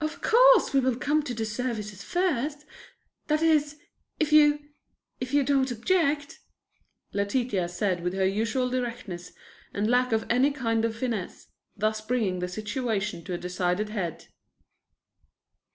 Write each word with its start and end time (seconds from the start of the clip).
"Of 0.03 0.19
course 0.19 0.73
we 0.73 0.79
will 0.79 0.95
come 0.95 1.21
to 1.21 1.33
the 1.35 1.45
services 1.45 2.01
first 2.03 2.65
that 3.27 3.43
is, 3.43 3.77
if 4.19 4.33
you 4.33 4.57
if 5.19 5.31
you 5.31 5.43
don't 5.43 5.69
object," 5.69 6.39
Letitia 7.13 7.69
said 7.69 8.01
with 8.01 8.13
her 8.15 8.25
usual 8.25 8.67
directness 8.71 9.31
and 9.75 9.87
lack 9.87 10.11
of 10.11 10.25
any 10.27 10.49
kind 10.49 10.85
of 10.85 10.95
finesse, 10.97 11.45
thus 11.77 12.01
bringing 12.01 12.39
the 12.39 12.47
situation 12.47 13.23
to 13.25 13.33
a 13.35 13.37
decided 13.37 13.89
head. 13.89 14.25